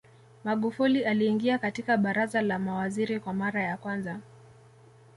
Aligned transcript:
Magufuli 0.43 1.05
aliingia 1.05 1.57
katika 1.57 1.97
Baraza 1.97 2.41
la 2.41 2.59
Mawaziri 2.59 3.19
kwa 3.19 3.33
mara 3.33 3.63
ya 3.63 3.77
kwanza 3.77 4.19